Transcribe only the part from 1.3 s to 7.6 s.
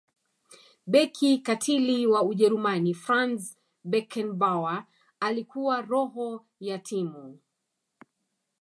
katili wa ujerumani franz beckenbauer alikuwa roho ya timu